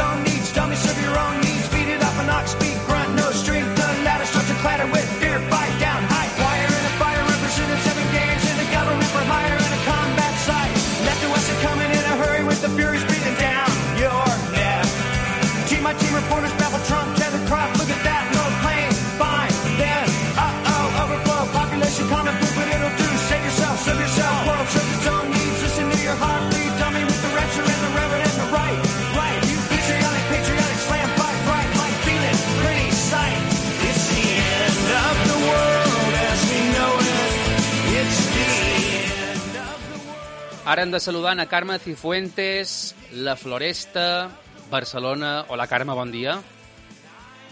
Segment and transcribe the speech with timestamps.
[0.00, 0.27] on me.
[40.68, 44.28] Ara hem de saludar a Carme Cifuentes, La Floresta,
[44.70, 45.46] Barcelona.
[45.48, 46.42] Hola, Carme, bon dia.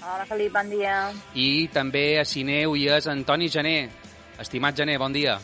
[0.03, 0.97] Hola, Felip, bon dia.
[1.33, 3.89] I també a Cineu i és Antoni Gené.
[4.39, 5.39] Estimat Gené, bon dia.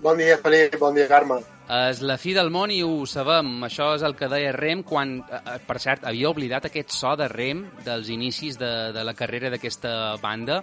[0.00, 0.78] Bon dia, Felip.
[0.80, 1.42] Bon dia, Carme.
[1.90, 3.58] És la fi del món i ho sabem.
[3.68, 7.12] Això és el que deia Rem quan, eh, eh, per cert, havia oblidat aquest so
[7.20, 10.62] de Rem dels inicis de, de la carrera d'aquesta banda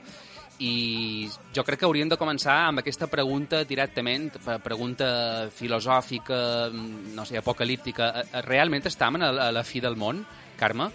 [0.60, 6.40] i jo crec que hauríem de començar amb aquesta pregunta directament, pre- pregunta filosòfica,
[6.74, 8.10] no sé, apocalíptica.
[8.10, 10.24] Eh, eh, Realment estem a la, fi del món,
[10.58, 10.90] Carme?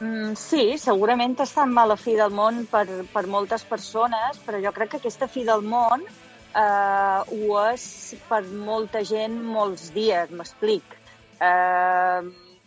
[0.00, 4.72] Mm, sí, segurament estem a la fi del món per, per moltes persones, però jo
[4.72, 7.84] crec que aquesta fi del món eh, ho és
[8.28, 10.96] per molta gent molts dies, m'explic.
[11.38, 12.20] Eh,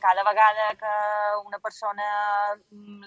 [0.06, 0.94] cada vegada que
[1.48, 2.06] una persona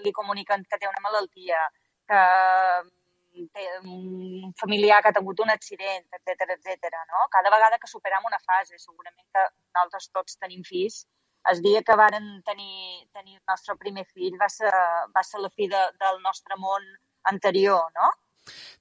[0.02, 1.60] li comuniquen que té una malaltia,
[2.08, 6.98] que mm, té un familiar que ha tingut un accident, etc etc.
[7.12, 7.28] no?
[7.34, 11.04] Cada vegada que superam una fase, segurament que nosaltres tots tenim fills,
[11.48, 14.72] el dia que varen tenir, tenir el nostre primer fill va ser,
[15.14, 16.84] va ser la fi de, del nostre món
[17.30, 18.10] anterior, no?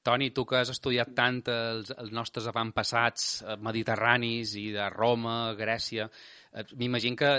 [0.03, 5.53] Toni, tu que has estudiat tant els, els nostres avantpassats eh, mediterranis i de Roma,
[5.59, 6.07] Grècia,
[6.53, 7.31] eh, m'imagino que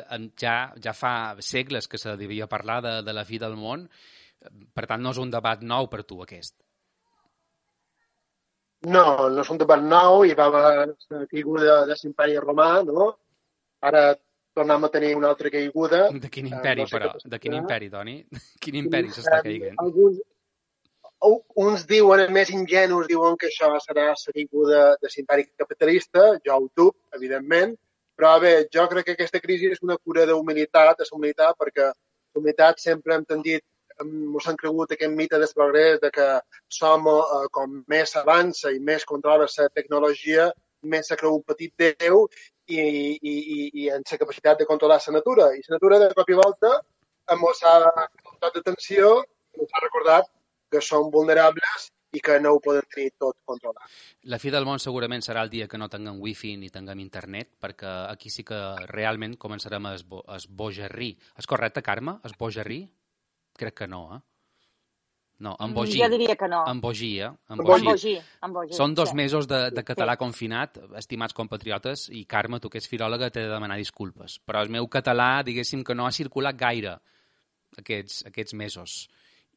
[0.42, 3.88] ja, ja fa segles que se devia parlar de, de la fi del món,
[4.74, 6.54] per tant no és un debat nou per tu aquest.
[8.86, 9.04] No,
[9.34, 13.08] no és un debat nou, hi va haver la caiguda de l'imperi romà, no?
[13.88, 14.02] Ara
[14.54, 16.04] tornem a tenir una altra caiguda.
[16.24, 17.10] De quin Eh, imperi, no sé però?
[17.34, 18.16] De quin imperi, Toni?
[18.62, 19.74] Quin imperi s'està caiguent?
[19.82, 20.20] Alguns,
[21.26, 26.60] u- uns diuen, més ingenus, diuen que això serà la caiguda de l'imperi capitalista, jo
[26.60, 27.74] ho dub, evidentment,
[28.18, 31.88] però bé, jo crec que aquesta crisi és una cura d'humilitat, de la humilitat, perquè
[31.90, 33.62] la humilitat sempre hem tendit
[34.04, 36.28] ens han cregut aquest mite del progrés de que
[36.80, 41.72] som, eh, com més avança i més controla la tecnologia, més se creu un petit
[41.98, 42.26] déu
[42.68, 45.50] i, i, i, i en la capacitat de controlar la natura.
[45.54, 46.72] I la natura, de cop i volta,
[47.28, 48.08] amb la
[48.40, 49.14] tot d'atenció,
[49.58, 50.28] ens ha recordat
[50.70, 53.84] que som vulnerables i que no ho poden tenir tot controlat.
[54.32, 57.50] La fi del món segurament serà el dia que no tinguem wifi ni tinguem internet,
[57.60, 58.58] perquè aquí sí que
[58.92, 61.16] realment començarem a esbo esbojarrir.
[61.36, 62.18] És correcte, Carme?
[62.24, 62.86] Esbojarrir?
[63.58, 64.20] Crec que no, eh?
[65.40, 66.00] No, embogir.
[66.02, 66.64] Jo diria que no.
[66.66, 67.28] Embogir, eh?
[67.54, 67.84] Embogir.
[67.86, 68.14] Embogir.
[68.42, 68.74] Embogir.
[68.74, 69.16] Són dos sí.
[69.20, 70.22] mesos de, de català Sí.
[70.24, 74.40] confinat, estimats compatriotes, i Carme, tu que ets filòloga, t'he de demanar disculpes.
[74.46, 76.96] Però el meu català, diguéssim que no ha circulat gaire
[77.78, 78.96] aquests, aquests mesos,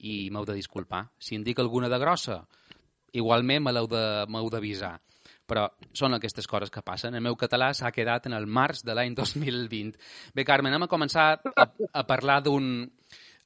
[0.06, 1.07] i m'heu de disculpar.
[1.18, 2.44] Si en dic alguna de grossa,
[3.13, 5.00] igualment me l'heu de- m'heu d'avisar.
[5.50, 5.66] Però
[5.97, 7.16] són aquestes coses que passen.
[7.16, 9.97] El meu català s'ha quedat en el març de l'any 2020.
[10.35, 12.86] Bé, Carme, anem a començar a, a parlar d'un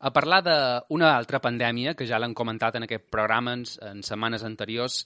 [0.05, 4.45] a parlar d'una altra pandèmia, que ja l'han comentat en aquest programa en, en setmanes
[4.45, 4.99] anteriors,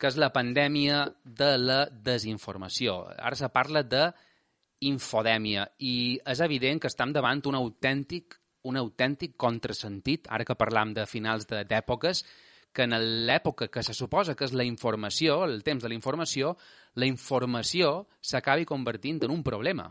[0.00, 3.02] que és la pandèmia de la desinformació.
[3.20, 4.06] Ara se parla de
[4.86, 10.92] infodèmia i és evident que estem davant un autèntic un autèntic contrasentit, ara que parlam
[10.94, 12.24] de finals d'èpoques,
[12.74, 12.96] que en
[13.28, 16.56] l'època que se suposa que és la informació, el temps de la informació,
[16.98, 19.86] la informació s'acabi convertint en un problema.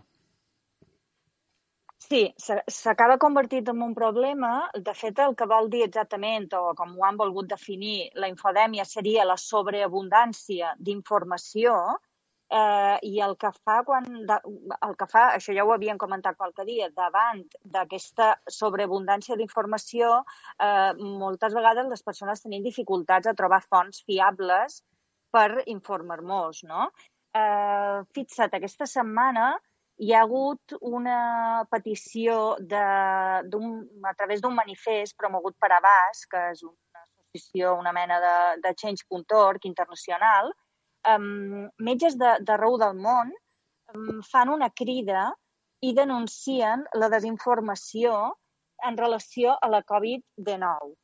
[2.04, 4.50] Sí, s'acaba convertit en un problema.
[4.88, 8.86] De fet, el que vol dir exactament, o com ho han volgut definir, la infodèmia
[8.86, 11.78] seria la sobreabundància d'informació
[12.50, 16.66] eh, i el que fa quan el que fa, això ja ho havíem comentat qualque
[16.68, 20.12] dia, davant d'aquesta sobreabundància d'informació,
[20.60, 20.92] eh,
[21.24, 24.82] moltes vegades les persones tenim dificultats a trobar fonts fiables
[25.32, 26.90] per informar-nos, no?
[27.36, 29.56] Eh, fixa't, aquesta setmana
[29.98, 36.64] hi ha hagut una petició de, a través d'un manifest promogut per Abast, que és
[36.68, 40.52] una associació, una mena de, de Change.org internacional,
[41.14, 43.32] um, metges d'arreu de, del món
[43.94, 45.30] um, fan una crida
[45.82, 48.36] i denuncien la desinformació
[48.84, 50.96] en relació a la Covid-19.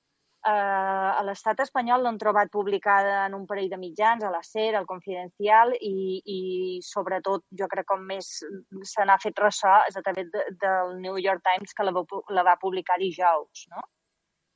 [0.42, 4.72] Uh, a l'estat espanyol l'han trobat publicada en un parell de mitjans, a la SER,
[4.74, 6.40] al Confidencial, i, i
[6.82, 8.30] sobretot jo crec que més
[8.90, 12.02] se n'ha fet ressò és a través de, del New York Times que la va,
[12.34, 13.68] la va publicar dijous.
[13.70, 13.84] No?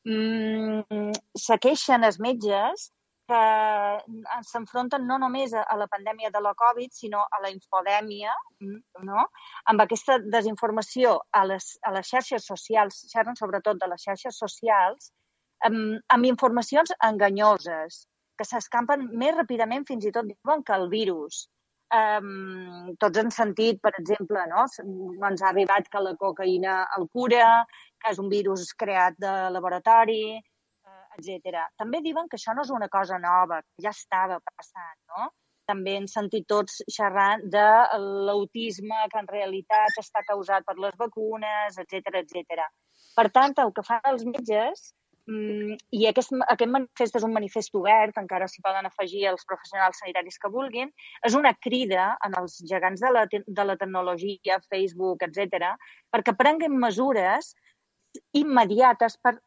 [0.10, 2.88] Mm, se queixen els metges
[3.30, 3.42] que
[4.46, 8.34] s'enfronten no només a, la pandèmia de la Covid, sinó a la infodèmia,
[9.06, 9.28] no?
[9.70, 15.12] amb aquesta desinformació a les, a les xarxes socials, xerren sobretot de les xarxes socials,
[15.68, 18.06] amb, amb informacions enganyoses,
[18.38, 21.46] que s'escampen més ràpidament, fins i tot diuen que el virus.
[21.96, 24.66] Um, tots hem sentit, per exemple, no?
[25.30, 27.64] ens ha arribat que la cocaïna el cura,
[28.02, 30.42] que és un virus creat de laboratori,
[31.16, 31.64] etc.
[31.80, 35.30] També diuen que això no és una cosa nova, que ja estava passant, no?
[35.70, 37.68] També hem sentit tots xerrant de
[38.28, 42.68] l'autisme que en realitat està causat per les vacunes, etc etc.
[43.16, 44.92] Per tant, el que fan els metges,
[45.30, 50.02] mm, i aquest, aquest manifest és un manifest obert, encara s'hi poden afegir els professionals
[50.04, 50.92] sanitaris que vulguin,
[51.28, 55.74] és una crida en els gegants de la, de la tecnologia, Facebook, etc,
[56.14, 57.54] perquè prenguin mesures
[58.34, 59.38] immediates per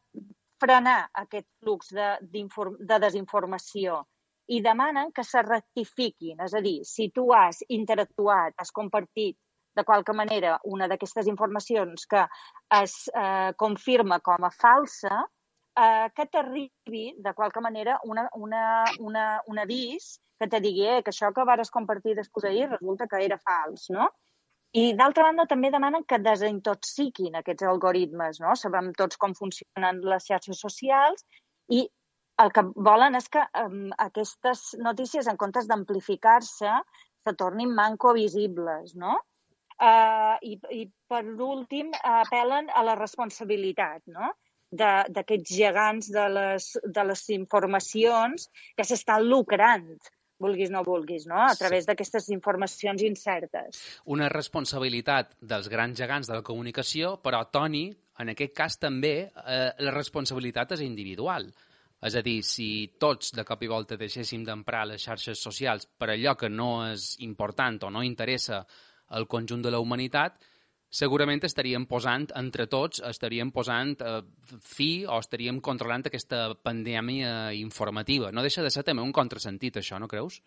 [0.59, 4.03] frenar aquest flux de, de desinformació
[4.49, 6.39] i demanen que se rectifiquin.
[6.45, 9.37] És a dir, si tu has interactuat, has compartit
[9.77, 12.25] de qualque manera una d'aquestes informacions que
[12.79, 15.21] es eh, confirma com a falsa,
[15.79, 18.63] eh, que t'arribi de qualque manera una, una,
[18.99, 23.07] una, un avís que te digui eh, que això que vares compartir després ahir resulta
[23.11, 24.09] que era fals, no?
[24.79, 28.53] I d'altra banda també demanen que desintoxiquin aquests algoritmes, no?
[28.55, 31.25] Sabem tots com funcionen les xarxes socials
[31.73, 31.87] i
[32.43, 36.75] el que volen és que um, aquestes notícies, en comptes d'amplificar-se,
[37.25, 39.17] se tornin manco visibles, no?
[39.79, 44.31] Uh, i, I, per últim, apel·len a la responsabilitat, no?
[44.71, 49.91] D'aquests gegants de les, de les informacions que s'estan lucrant
[50.39, 51.41] vulguis no vulguis, no?
[51.43, 51.89] a través sí.
[51.89, 53.81] d'aquestes informacions incertes.
[54.15, 57.89] Una responsabilitat dels grans gegants de la comunicació, però, Toni,
[58.23, 61.49] en aquest cas també eh, la responsabilitat és individual.
[62.07, 66.13] És a dir, si tots de cop i volta deixéssim d'emprar les xarxes socials per
[66.13, 68.63] allò que no és important o no interessa
[69.19, 70.39] al conjunt de la humanitat,
[70.89, 74.21] segurament estaríem posant, entre tots, estaríem posant eh,
[74.65, 78.31] fi o estaríem controlant aquesta pandèmia informativa.
[78.31, 80.41] No deixa de ser també un contrasentit, això, no creus?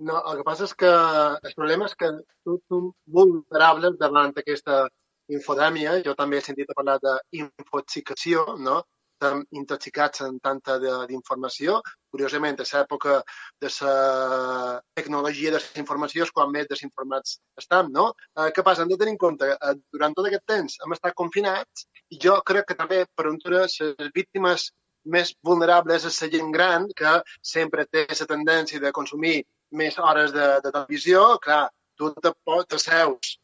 [0.00, 2.08] No, el que passa és que el problema és que
[2.48, 2.88] tots som
[3.18, 4.86] vulnerables davant d'aquesta
[5.28, 5.98] infodèmia.
[6.06, 8.80] Jo també he sentit parlar d'infoxicació, no?
[9.20, 11.80] Estem intoxicats en tanta d'informació.
[12.10, 13.22] Curiosament, a l'època
[13.60, 18.14] de la tecnologia de les informacions, quan més desinformats estem, no?
[18.38, 18.82] Eh, què passa?
[18.82, 22.40] Hem de tenir en compte, eh, durant tot aquest temps hem estat confinats i jo
[22.42, 23.78] crec que també, per un les
[24.14, 24.72] víctimes
[25.04, 30.32] més vulnerables és la gent gran, que sempre té la tendència de consumir més hores
[30.32, 31.38] de, de televisió.
[31.38, 32.32] Clar, tu te,
[32.68, 33.38] te seus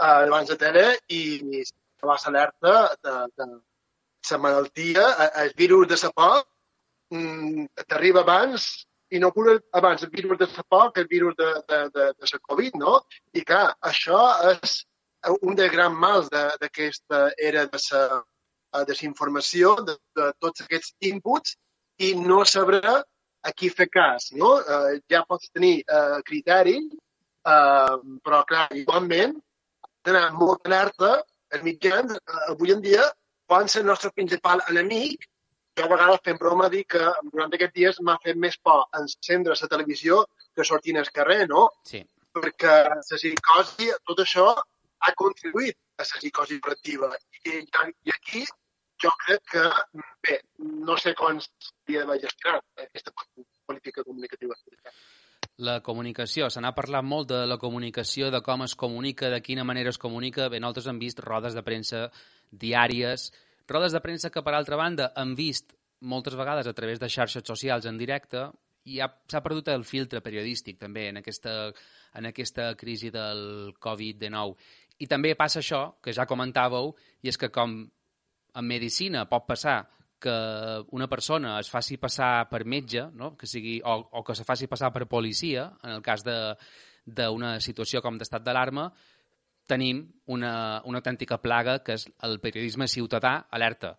[0.00, 1.64] eh, abans de tele i
[2.02, 3.46] vas alerta de, de,
[4.30, 5.04] la malaltia,
[5.42, 6.44] el virus de la por,
[7.10, 11.34] mm, t'arriba abans i no cura abans el virus de la por que el virus
[11.36, 13.00] de, de, de, de la Covid, no?
[13.34, 14.20] I clar, això
[14.52, 14.82] és
[15.42, 21.56] un dels grans mals d'aquesta era de la desinformació, de, de tots aquests inputs,
[21.98, 22.82] i no saber
[23.42, 24.54] a qui fer cas, no?
[24.62, 26.78] Uh, ja pots tenir uh, criteri,
[27.44, 29.34] uh, però, clar, igualment,
[30.06, 31.18] d'anar molt alerta,
[31.52, 33.04] els mitjans, uh, avui en dia,
[33.52, 35.28] poden ser el nostre principal enemic.
[35.78, 39.56] Jo a vegades fem broma dir que durant aquests dies m'ha fet més por encendre
[39.60, 40.18] la televisió
[40.56, 41.68] que sortir al carrer, no?
[41.88, 42.02] Sí.
[42.36, 47.12] Perquè la psicosi, tot això ha contribuït a la psicosi col·lectiva.
[47.44, 47.62] I,
[48.08, 48.44] I aquí
[49.04, 49.64] jo crec que,
[50.28, 50.38] bé,
[50.88, 53.12] no sé com s'hauria de gestionar aquesta
[53.66, 54.56] política comunicativa.
[55.62, 59.62] La comunicació, se n'ha parlat molt de la comunicació, de com es comunica, de quina
[59.64, 60.48] manera es comunica.
[60.50, 62.08] Bé, nosaltres hem vist rodes de premsa
[62.50, 63.28] diàries,
[63.70, 67.46] rodes de premsa que, per altra banda, hem vist moltes vegades a través de xarxes
[67.46, 68.48] socials en directe
[68.90, 71.70] i ha- s'ha perdut el filtre periodístic també en aquesta,
[72.18, 74.56] en aquesta crisi del Covid-19.
[74.98, 76.90] I també passa això, que ja comentàveu,
[77.22, 77.84] i és que com
[78.54, 79.84] en medicina pot passar
[80.22, 80.34] que
[80.94, 83.32] una persona es faci passar per metge, no?
[83.36, 88.02] que sigui, o, o que se faci passar per policia, en el cas d'una situació
[88.04, 88.86] com d'estat d'alarma,
[89.66, 93.96] tenim una, una autèntica plaga que és el periodisme ciutadà alerta.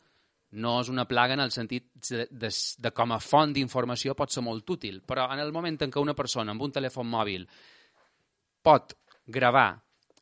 [0.53, 4.31] No és una plaga en el sentit de, de, de com a font d'informació pot
[4.31, 7.47] ser molt útil, però en el moment en què una persona amb un telèfon mòbil
[8.63, 8.93] pot
[9.25, 9.71] gravar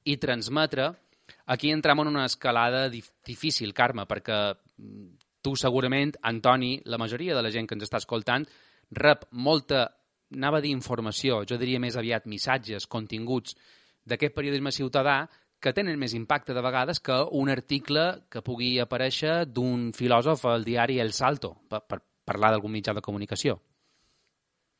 [0.07, 0.87] i transmetre,
[1.45, 7.35] aquí entrem en una escalada dif difícil, Carme, perquè mm, tu segurament, Antoni, la majoria
[7.35, 8.45] de la gent que ens està escoltant,
[8.91, 9.87] rep molta,
[10.35, 13.55] anava a dir informació, jo diria més aviat missatges, continguts
[14.05, 15.25] d'aquest periodisme ciutadà
[15.61, 20.65] que tenen més impacte de vegades que un article que pugui aparèixer d'un filòsof al
[20.65, 23.59] diari El Salto, per, per parlar d'algun mitjà de comunicació.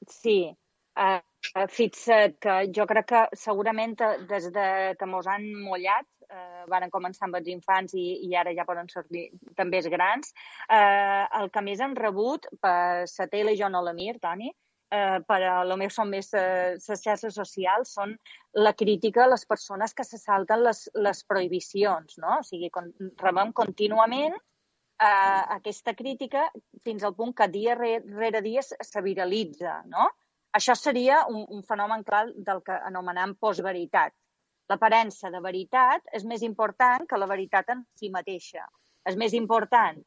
[0.10, 0.50] Sí,
[0.98, 1.20] uh,
[1.70, 6.92] fixa't que jo crec que segurament eh, des de que mos han mullat, uh, varen
[6.94, 9.28] començar amb els infants i, i ara ja poden sortir
[9.60, 10.34] també els grans,
[10.70, 15.20] uh, el que més han rebut per la tele jo no la mir, Toni, uh,
[15.28, 18.16] per a lo meu són més uh, les xarxes socials, són
[18.54, 22.40] la crítica a les persones que se salten les, les prohibicions, no?
[22.40, 26.50] O sigui, con, rebem contínuament uh, aquesta crítica
[26.84, 30.10] fins al punt que dia re- rere dia se viralitza, no?
[30.52, 34.12] Això seria un, un fenomen clar del que anomenem postveritat.
[34.70, 38.66] L'aparença de veritat és més important que la veritat en si mateixa.
[39.10, 39.98] És més important,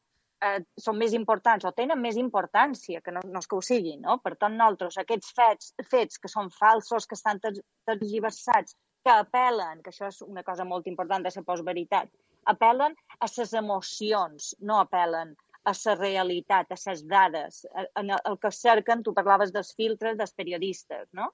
[0.45, 4.01] eh, són més importants o tenen més importància, que no, no és que ho siguin,
[4.01, 4.17] no?
[4.23, 9.81] Per tant, nosaltres, aquests fets, fets que són falsos, que estan ter- tergiversats, que apel·len,
[9.83, 12.09] que això és una cosa molt important de la postveritat,
[12.53, 15.35] apel·len a les emocions, no apel·len
[15.65, 17.65] a la realitat, a les dades,
[18.01, 21.31] en el que cerquen, tu parlaves dels filtres dels periodistes, no?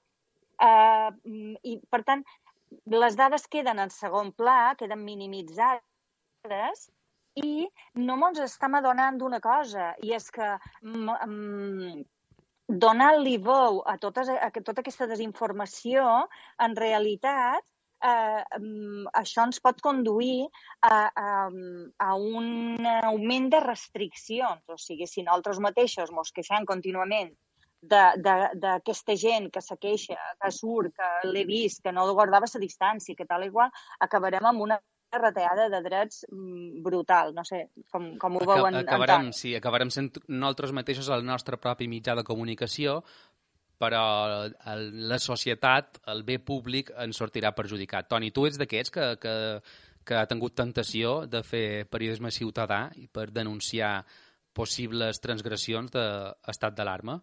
[0.62, 1.10] Uh,
[1.64, 2.22] I, per tant,
[3.02, 6.88] les dades queden en segon pla, queden minimitzades
[7.42, 7.68] i
[8.06, 10.48] no ens estem adonant d'una cosa, i és que
[10.82, 12.02] mm, mm,
[12.84, 16.04] donar-li veu a, totes, a tota aquesta desinformació,
[16.66, 17.64] en realitat,
[18.02, 20.48] eh, mm, això ens pot conduir
[20.82, 21.30] a, a,
[22.08, 24.62] a un augment de restriccions.
[24.68, 27.32] O sigui, si nosaltres mateixos ens queixem contínuament
[27.82, 33.16] d'aquesta gent que se queixa, que surt, que l'he vist, que no guardava la distància,
[33.18, 33.70] que tal i qual,
[34.00, 34.78] acabarem amb una
[35.12, 37.34] retallada de drets mm, brutal.
[37.34, 38.78] No sé com, com ho veuen.
[38.80, 43.02] Aca- acabarem, sí, acabarem sent nosaltres mateixos el nostre propi mitjà de comunicació,
[43.82, 44.02] però
[44.70, 48.08] el, la societat, el bé públic, en sortirà perjudicat.
[48.08, 49.34] Toni, tu ets d'aquests que, que,
[50.06, 54.04] que ha tingut tentació de fer periodisme ciutadà i per denunciar
[54.54, 57.18] possibles transgressions d'estat d'alarma?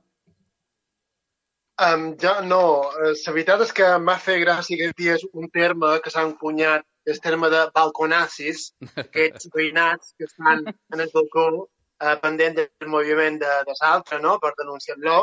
[1.79, 5.47] Um, ja no, Eh, la veritat és que m'ha fet gràcia aquest dia és un
[5.57, 8.63] terme que s'ha encunyat, el terme de balconazis,
[9.03, 14.35] aquests veïnats que estan en el balcó eh, pendent del moviment de, de l'altre, no?,
[14.43, 15.15] per denunciar-lo.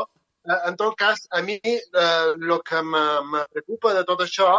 [0.48, 4.50] Eh, en tot cas, a mi eh, el que me, me preocupa de tot això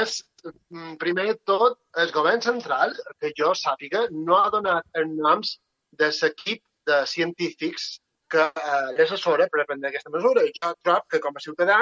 [0.00, 0.16] és,
[0.48, 5.58] mm, primer de tot, el govern central, que jo sàpiga, no ha donat els noms
[6.00, 7.98] de l'equip de científics
[8.32, 10.44] que eh, l'assessora per prendre aquesta mesura.
[10.46, 11.80] I jo trobo que, com a ciutadà,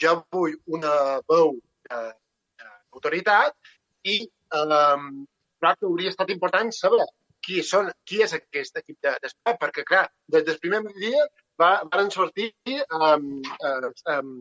[0.00, 0.94] jo vull una
[1.30, 1.56] veu
[1.90, 2.12] eh,
[2.92, 3.56] d'autoritat
[4.08, 4.92] i eh,
[5.58, 7.06] crec que hauria estat important saber
[7.44, 11.26] qui, són, qui és aquest equip de- d'esport, perquè, clar, des del primer dia
[11.60, 12.50] va, van sortir
[12.94, 13.28] um,
[13.64, 14.32] uh, um,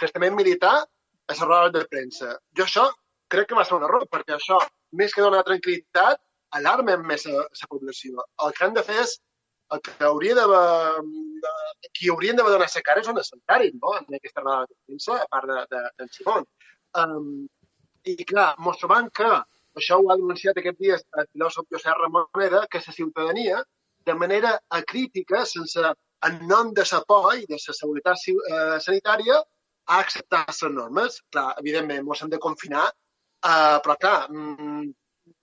[0.00, 0.86] testament militar a
[1.32, 2.34] les rodes de premsa.
[2.56, 2.86] Jo això
[3.32, 4.58] crec que va ser un error, perquè això,
[4.98, 6.20] més que donar tranquil·litat,
[6.58, 8.24] alarma més la població.
[8.44, 9.18] El que han de fer és
[9.74, 10.64] el que hauria d'haver...
[11.44, 11.56] de-
[11.94, 15.14] Qui haurien d'haver donat la cara són els sanitaris, no?, en aquesta roda de premsa,
[15.22, 16.44] a part d'en de, de, Simón.
[16.98, 17.28] Um,
[18.04, 19.28] I, clar, mos trobam que,
[19.78, 23.62] això ho ha denunciat aquest dia el filòsof Josep Ramoneda, que la ciutadania,
[24.10, 25.84] de manera acrítica, sense
[26.28, 29.38] en nom de la por i de la seguretat eh, sanitària,
[29.88, 31.20] ha acceptat les normes.
[31.32, 34.90] Clar, evidentment, mos hem de confinar, eh, però, clar, mm,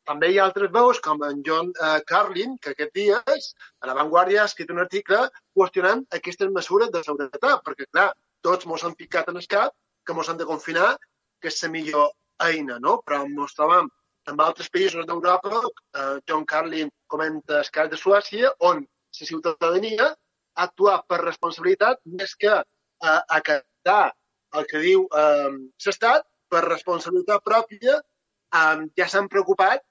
[0.09, 3.95] també hi ha altres veus, com en John eh, Carlin, que aquest dia a La
[3.97, 5.21] Vanguardia ha escrit un article
[5.57, 8.11] qüestionant aquestes mesures de seguretat, perquè, clar,
[8.45, 9.73] tots mos han picat en el cap
[10.05, 10.95] que mos han de confinar,
[11.41, 12.11] que és la millor
[12.45, 12.99] eina, no?
[13.05, 13.89] Però mos trobam
[14.29, 15.61] en altres països d'Europa,
[15.97, 18.85] eh, John Carlin comenta el cas de Suècia, on
[19.19, 24.13] la ciutadania ha actuat per responsabilitat més que eh, acatar
[24.59, 25.51] el que diu eh,
[25.85, 29.83] l'Estat per responsabilitat pròpia eh, ja s'han preocupat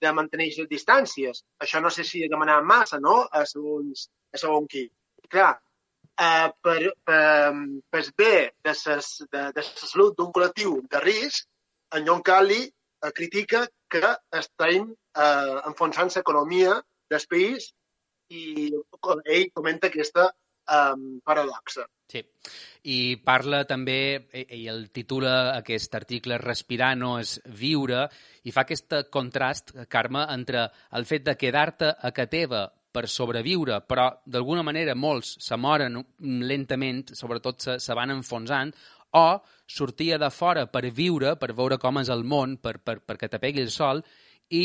[0.00, 1.42] de mantenir les distàncies.
[1.64, 4.86] Això no sé si he demanat massa, no?, a segons, a segons qui.
[5.30, 5.52] Clar,
[6.20, 7.22] eh, per, per,
[7.90, 11.46] per bé de, ses, de, de la salut d'un col·lectiu de risc,
[11.96, 16.76] en John Cali eh, critica que estem eh, enfonsant l'economia
[17.10, 17.72] del país
[18.30, 20.28] i ell comenta aquesta
[20.70, 21.86] um, paradoxa.
[22.10, 22.24] Sí,
[22.90, 28.06] i parla també, i el titula aquest article Respirar no és viure,
[28.42, 30.66] i fa aquest contrast, Carme, entre
[30.98, 36.00] el fet de quedar-te a ca teva per sobreviure, però d'alguna manera molts se moren
[36.18, 38.74] lentament, sobretot se, se van enfonsant,
[39.14, 43.30] o sortia de fora per viure, per veure com és el món, per, per, perquè
[43.30, 44.02] t'apegui el sol,
[44.50, 44.64] i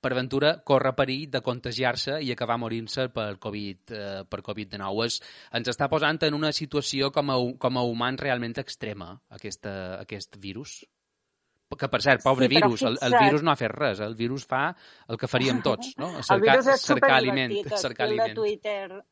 [0.00, 5.06] per ventura corre perill de contagiar-se i acabar morint-se per Covid, eh, per Covid-19.
[5.06, 5.20] Es,
[5.56, 10.40] ens està posant en una situació com a, com a humans realment extrema, aquesta, aquest
[10.40, 10.80] virus.
[11.70, 14.42] Que, per cert, pobre sí, virus, el, el virus no ha fet res, el virus
[14.50, 14.64] fa
[15.06, 16.16] el que faríem tots, no?
[16.18, 18.34] Cercar, el virus és cercar aliment, cercar aliment.
[18.34, 19.04] Twitter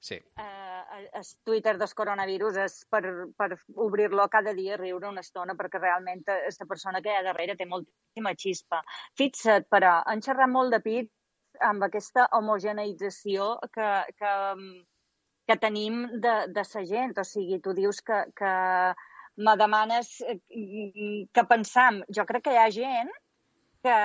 [0.00, 0.16] Sí.
[0.38, 3.02] Eh, el Twitter del coronavirus és per,
[3.36, 7.56] per obrir-lo cada dia, riure una estona, perquè realment aquesta persona que hi ha darrere
[7.56, 8.82] té moltíssima xispa.
[9.18, 11.10] Fixa't, però, han xerrat molt de pit
[11.64, 14.32] amb aquesta homogeneïtzació que, que,
[15.48, 17.16] que tenim de, de sa gent.
[17.18, 18.54] O sigui, tu dius que, que
[19.36, 20.38] me demanes eh,
[21.32, 22.02] que pensam.
[22.08, 23.12] Jo crec que hi ha gent
[23.86, 23.98] que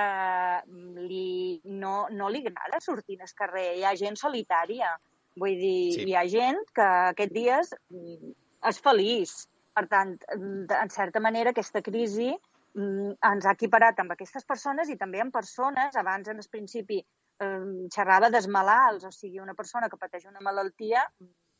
[1.08, 3.72] li, no, no li agrada sortir al carrer.
[3.78, 4.92] Hi ha gent solitària
[5.40, 6.06] Vull dir, sí.
[6.08, 8.32] hi ha gent que aquests dies mm,
[8.70, 9.34] és feliç.
[9.72, 14.98] Per tant, en certa manera, aquesta crisi mm, ens ha equiparat amb aquestes persones i
[15.00, 19.88] també amb persones, abans en el principi eh, xerrava dels malalts, o sigui, una persona
[19.88, 21.06] que pateix una malaltia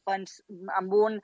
[0.04, 0.40] pens
[0.76, 1.18] amb un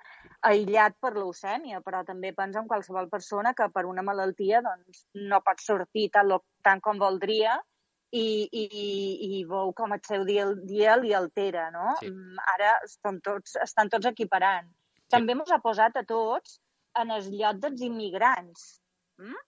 [0.48, 5.42] aïllat per leucèmia, però també pensa en qualsevol persona que per una malaltia doncs, no
[5.44, 7.58] pot sortir tant, tant com voldria
[8.12, 8.64] i, i,
[9.38, 11.96] i veu com el seu dia, dia li altera, no?
[12.00, 12.10] Sí.
[12.12, 14.70] Mm, ara estan tots, estan tots equiparant.
[14.96, 15.04] Sí.
[15.16, 16.58] També ens ha posat a tots
[17.00, 18.66] en el lloc dels immigrants.
[19.20, 19.44] Mm?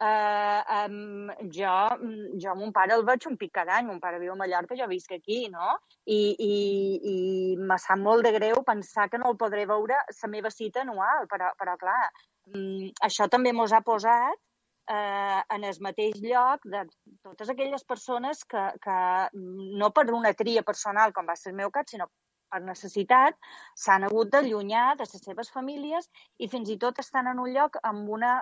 [0.00, 1.72] Uh, um, jo,
[2.40, 4.86] jo mon pare el veig un pic cada any, mon pare viu a Mallorca, jo
[4.88, 5.74] visc aquí, no?
[6.08, 6.54] I, i,
[7.12, 7.16] i
[7.60, 11.28] me sap molt de greu pensar que no el podré veure la meva cita anual,
[11.28, 11.98] però, però clar,
[12.48, 14.40] um, això també mos ha posat
[14.88, 16.84] eh, en el mateix lloc de
[17.22, 18.98] totes aquelles persones que, que
[19.34, 22.08] no per una tria personal, com va ser el meu cas, sinó
[22.50, 23.36] per necessitat,
[23.78, 26.08] s'han hagut d'allunyar de les seves famílies
[26.42, 28.32] i fins i tot estan en un lloc amb una,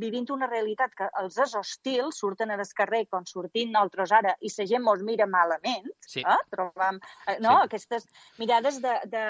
[0.00, 4.52] vivint una realitat que els és hostil, surten al carrer com sortint nosaltres ara i
[4.56, 6.24] la gent mos mira malament, sí.
[6.24, 6.40] eh?
[6.54, 7.58] trobam eh, no?
[7.60, 7.68] Sí.
[7.68, 9.24] aquestes mirades de, de,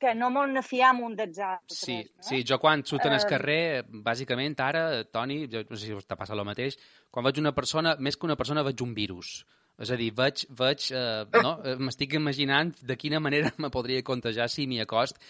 [0.00, 1.78] que no molt ne fiam un dels altres.
[1.80, 2.24] Sí, no?
[2.28, 6.36] sí, jo quan surten al carrer, bàsicament ara, Toni, jo no sé si t'ha passat
[6.36, 6.78] el mateix,
[7.10, 9.40] quan veig una persona, més que una persona, veig un virus.
[9.78, 11.58] És a dir, veig, veig eh, no?
[11.62, 15.20] Eh, m'estic imaginant de quina manera me podria contagiar si m'hi acost.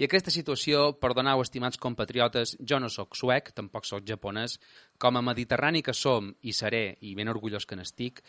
[0.00, 4.56] I aquesta situació, perdoneu, estimats compatriotes, jo no sóc suec, tampoc sóc japonès,
[4.96, 8.22] com a mediterrani que som, i seré, i ben orgullós que n'estic,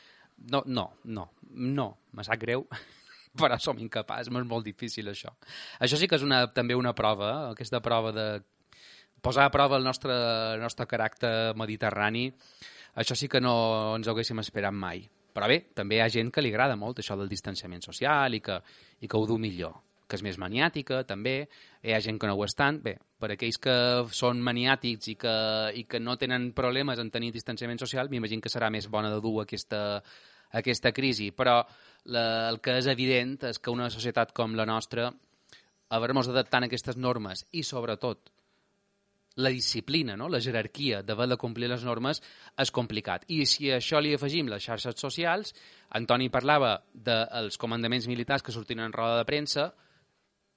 [0.52, 2.68] no, no, no, no, me sap greu,
[3.38, 5.34] però som incapaços, és molt difícil això.
[5.80, 8.28] Això sí que és una, també una prova, aquesta prova de
[9.24, 10.14] posar a prova el nostre,
[10.54, 12.28] el nostre caràcter mediterrani,
[13.00, 15.08] això sí que no ens ho haguéssim esperat mai.
[15.34, 18.42] Però bé, també hi ha gent que li agrada molt això del distanciament social i
[18.44, 18.60] que,
[19.02, 19.80] i que ho du millor
[20.14, 21.48] que és més maniàtica, també.
[21.82, 22.78] Hi ha gent que no ho és tant.
[22.84, 23.74] Bé, per aquells que
[24.14, 25.34] són maniàtics i que,
[25.80, 29.18] i que no tenen problemes en tenir distanciament social, m'imagino que serà més bona de
[29.24, 29.82] dur aquesta,
[30.60, 31.32] aquesta crisi.
[31.34, 31.62] Però
[32.06, 35.12] la, el que és evident és que una societat com la nostra
[35.94, 38.32] haurem d'adaptar aquestes normes i, sobretot,
[39.36, 40.28] la disciplina, no?
[40.30, 42.22] la jerarquia d'haver de complir les normes
[42.60, 43.26] és complicat.
[43.34, 45.54] I si a això li afegim les xarxes socials,
[45.98, 49.72] Antoni parlava dels comandaments militars que sortien en roda de premsa,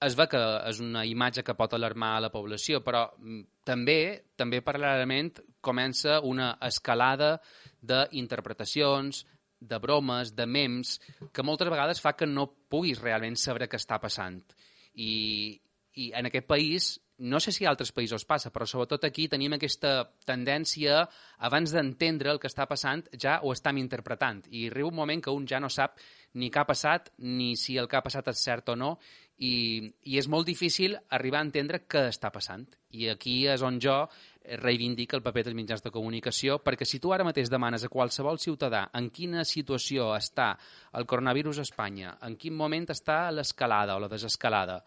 [0.00, 4.00] es ve que és una imatge que pot alarmar a la població, però mm, també,
[4.36, 5.32] també paral·lelament,
[5.64, 7.38] comença una escalada
[7.80, 9.24] d'interpretacions,
[9.60, 10.98] de bromes, de memes,
[11.32, 14.40] que moltes vegades fa que no puguis realment saber què està passant.
[14.94, 15.56] I,
[15.96, 19.54] i en aquest país, no sé si a altres països passa, però sobretot aquí tenim
[19.56, 21.00] aquesta tendència,
[21.48, 24.42] abans d'entendre el que està passant, ja ho estem interpretant.
[24.52, 25.96] I arriba un moment que un ja no sap
[26.36, 28.96] ni què ha passat, ni si el que ha passat és cert o no,
[29.38, 32.64] i, i és molt difícil arribar a entendre què està passant.
[32.96, 33.96] I aquí és on jo
[34.62, 38.38] reivindica el paper dels mitjans de comunicació, perquè si tu ara mateix demanes a qualsevol
[38.40, 40.52] ciutadà en quina situació està
[40.96, 44.80] el coronavirus a Espanya, en quin moment està l'escalada o la desescalada,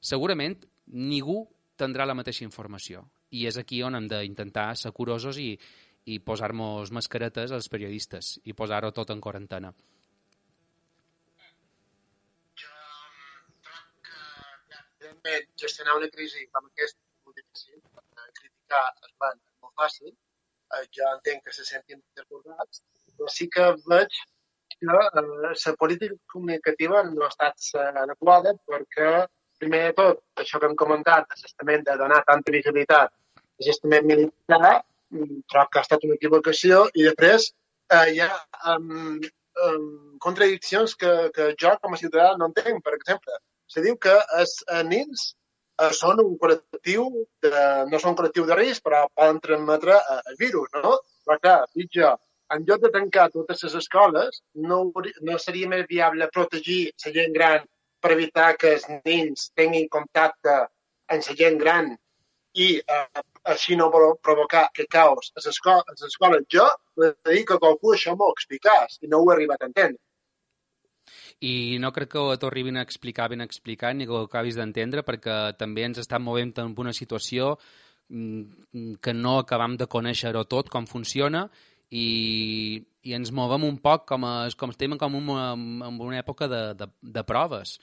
[0.00, 0.58] segurament
[0.92, 1.44] ningú
[1.78, 3.06] tindrà la mateixa informació.
[3.34, 5.54] I és aquí on hem d'intentar ser curosos i,
[6.06, 9.72] i posar-nos mascaretes als periodistes i posar-ho tot en quarantena.
[15.24, 20.10] Evidentment, gestionar una crisi com aquesta és molt difícil, eh, criticar es van molt fàcil,
[20.10, 22.82] eh, jo entenc que se sentin desbordats,
[23.16, 24.18] però sí que veig
[24.74, 25.22] que eh,
[25.66, 29.26] la política comunicativa no ha estat eh, adequada perquè,
[29.58, 34.84] primer de tot, això que hem comentat, l'estament de donar tanta visibilitat al gestament militar,
[35.10, 37.48] mm, trobo que ha estat una equivocació, i després
[37.96, 38.30] eh, hi ha
[38.74, 39.18] um,
[40.20, 42.82] contradiccions que, que jo com a ciutadà no entenc.
[42.84, 43.40] Per exemple,
[43.74, 44.54] se diu que els
[44.90, 47.08] nins eh, són un col·lectiu,
[47.42, 51.00] de, no són un col·lectiu de risc, però poden transmetre eh, el virus, no?
[51.26, 51.58] Però clar,
[51.98, 52.12] jo,
[52.54, 54.80] en lloc de tancar totes les escoles, no,
[55.28, 57.68] no seria més viable protegir la gent gran
[58.04, 61.94] per evitar que els nens tinguin contacte amb la gent gran
[62.64, 66.46] i eh, així no provocar que caos a les escoles.
[66.52, 66.68] Jo
[67.00, 70.00] de dir que qualcú això m'ho explicàs i no ho he arribat a entendre
[71.40, 75.02] i no crec que t'ho arribin a explicar ben explicat ni que ho acabis d'entendre
[75.02, 77.56] perquè també ens estem movent en una situació
[78.08, 81.48] mm, que no acabam de conèixer-ho tot, com funciona,
[81.90, 86.48] i, i ens movem un poc com, a, com estem com una, en una època
[86.48, 87.78] de, de, de proves.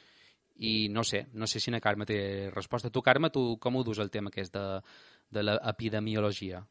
[0.61, 2.91] I no sé, no sé si na Carme té resposta.
[2.91, 4.65] Tu, Carme, tu com ho dus el tema aquest de,
[5.31, 6.61] de l'epidemiologia?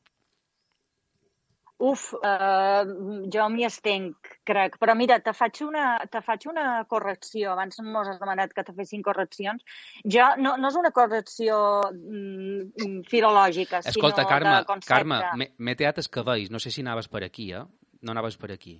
[1.80, 2.84] Uf, uh,
[3.32, 4.74] jo m'hi estenc, crec.
[4.82, 7.54] Però mira, te faig una, te faig una correcció.
[7.54, 9.64] Abans mos has demanat que te fessin correccions.
[10.04, 11.56] Jo, no, no és una correcció
[11.88, 14.92] mm, filològica, Escolta, sinó Carme, de concepte.
[14.92, 16.52] Carme, m'he teat els cabells.
[16.52, 17.64] No sé si anaves per aquí, eh?
[18.02, 18.76] No anaves per aquí.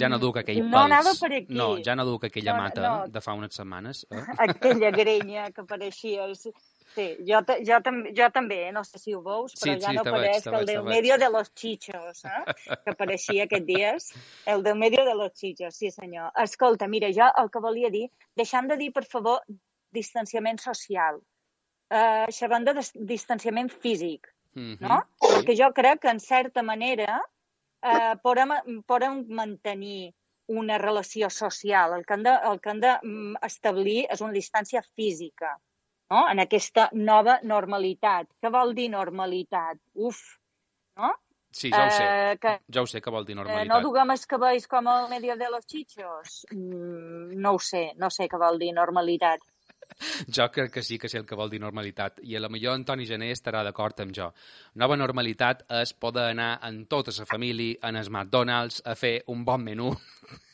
[0.00, 0.84] Ja no duc aquell no pels.
[0.86, 1.52] anava per aquí.
[1.52, 2.94] No, ja no duc aquella No, mata no.
[3.12, 4.06] de fa unes setmanes.
[4.08, 4.22] Eh?
[4.46, 6.30] Aquella grenya que pareixia...
[6.96, 9.96] Sí, jo, jo, tam jo també, no sé si ho veus, però Sí, ja sí,
[9.98, 12.54] no veig, pareix que el del medio de los chichos, eh?
[12.84, 14.06] que apareixia aquests dies.
[14.46, 16.30] El del medio de los chichos, sí senyor.
[16.42, 19.42] Escolta, mira, jo el que volia dir, deixant de dir, per favor,
[19.92, 21.20] distanciament social,
[21.90, 24.78] eh, xerrant de dis- distanciament físic, Mhm.
[24.80, 25.02] no?
[25.20, 27.20] Perquè jo crec que, en certa manera,
[27.82, 30.14] eh, podem, podem mantenir
[30.48, 31.92] una relació social.
[31.98, 35.58] El que hem de, el que hem de mm, establir és una distància física,
[36.10, 36.24] no?
[36.30, 38.28] en aquesta nova normalitat.
[38.42, 39.80] Què vol dir normalitat?
[39.94, 40.20] Uf,
[41.00, 41.12] no?
[41.56, 42.04] Sí, ja ho sé.
[42.04, 43.68] Eh, que, Ja ho sé que vol dir eh, normalitat.
[43.70, 46.44] no duguem els cabells com el medio de los chichos?
[46.52, 49.40] Mm, no ho sé, no sé què vol dir normalitat.
[50.36, 52.74] Jo crec que sí que sé el que vol dir normalitat i a la millor
[52.74, 54.32] Antoni Gené estarà d'acord amb jo.
[54.74, 59.44] Nova normalitat és poder anar en tota la família en el McDonald's a fer un
[59.46, 59.92] bon menú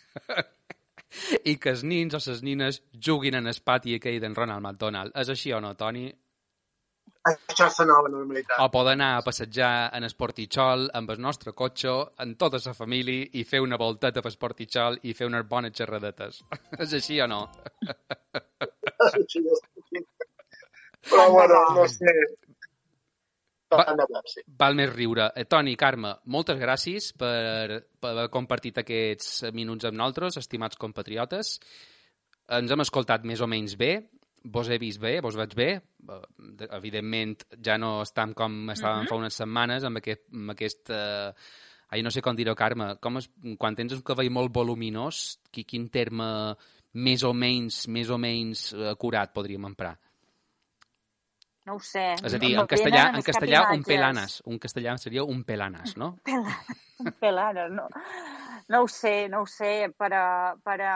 [1.50, 5.16] i que els nins o les nines juguin en el pati aquell d'en Ronald McDonald.
[5.18, 6.06] És així o no, Toni?
[7.22, 8.56] Això és la nova normalitat.
[8.64, 11.92] O poder anar a passejar en el portitxol amb el nostre cotxe,
[12.24, 16.42] en tota la família, i fer una volteta pel portitxol i fer unes bones xerradetes.
[16.82, 17.44] És així o no?
[21.02, 22.12] Però bueno, no sé.
[23.78, 24.42] Va- Tant de bo, sí.
[24.58, 25.30] Val més riure.
[25.36, 31.56] Eh, Toni, Carme, moltes gràcies per, per haver compartit aquests minuts amb nosaltres, estimats compatriotes.
[32.52, 33.92] Ens hem escoltat més o menys bé,
[34.44, 35.68] vos he vist bé, vos veig bé.
[35.78, 36.20] Eh,
[36.60, 40.26] de- Evidentment, ja no estem com estàvem fa unes setmanes amb aquest...
[40.34, 41.32] Amb aquest eh,
[41.92, 42.94] ai, no sé com dir-ho, Carme.
[43.04, 43.26] Com es,
[43.60, 46.26] quan tens un cabell molt voluminós, qui, quin terme
[46.94, 49.94] més o menys, més o menys eh, acurat podríem emprar?
[51.64, 52.08] No ho sé.
[52.18, 54.40] És a dir, en castellà, en castellà un pelanas.
[54.50, 56.16] Un castellà seria un pelanas, no?
[57.22, 57.88] Pelanes, no.
[58.68, 60.92] No ho sé, no ho sé, però, però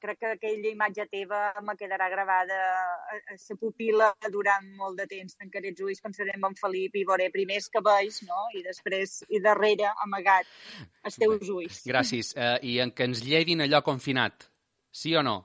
[0.00, 5.08] crec que aquella imatge teva me quedarà gravada a, a la pupil·la durant molt de
[5.10, 5.36] temps.
[5.36, 8.46] Tancaré els ulls, pensaré en en Felip i veuré primer els cabells, no?
[8.56, 10.48] I després, i darrere, amagat,
[11.04, 11.82] els teus ulls.
[11.88, 12.32] Gràcies.
[12.36, 14.48] Eh, I en que ens llevin allò confinat.
[14.92, 15.42] Sí o no?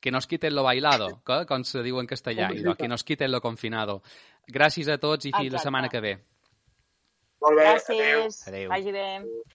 [0.00, 2.52] Que nos quiten lo bailado, que, com se diu en castellà.
[2.54, 4.00] Idò, sí, que nos quiten lo confinado.
[4.46, 6.14] Gràcies a tots i fins la setmana que ve.
[7.42, 8.42] Molt bé, Gràcies.
[8.48, 8.70] Adéu.
[8.70, 9.08] Vagi bé.